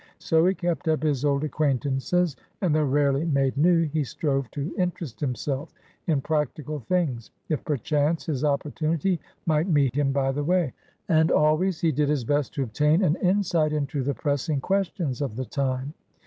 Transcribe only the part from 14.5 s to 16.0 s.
questions of the time.